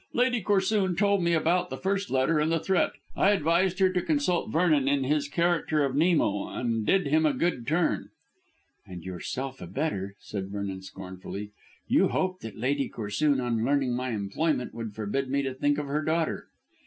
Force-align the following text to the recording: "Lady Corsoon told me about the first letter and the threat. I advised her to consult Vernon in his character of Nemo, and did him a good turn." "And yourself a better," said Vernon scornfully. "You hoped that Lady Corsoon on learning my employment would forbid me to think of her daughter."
"Lady 0.13 0.41
Corsoon 0.41 0.95
told 0.97 1.21
me 1.23 1.31
about 1.33 1.69
the 1.69 1.77
first 1.77 2.09
letter 2.09 2.39
and 2.39 2.51
the 2.51 2.59
threat. 2.59 2.93
I 3.15 3.29
advised 3.29 3.77
her 3.77 3.89
to 3.93 4.01
consult 4.01 4.49
Vernon 4.51 4.87
in 4.87 5.03
his 5.03 5.27
character 5.27 5.85
of 5.85 5.95
Nemo, 5.95 6.47
and 6.47 6.83
did 6.83 7.05
him 7.05 7.23
a 7.23 7.33
good 7.35 7.67
turn." 7.67 8.09
"And 8.83 9.03
yourself 9.03 9.61
a 9.61 9.67
better," 9.67 10.15
said 10.19 10.49
Vernon 10.49 10.81
scornfully. 10.81 11.51
"You 11.87 12.07
hoped 12.07 12.41
that 12.41 12.57
Lady 12.57 12.89
Corsoon 12.89 13.39
on 13.39 13.63
learning 13.63 13.95
my 13.95 14.09
employment 14.09 14.73
would 14.73 14.95
forbid 14.95 15.29
me 15.29 15.43
to 15.43 15.53
think 15.53 15.77
of 15.77 15.85
her 15.85 16.01
daughter." 16.01 16.47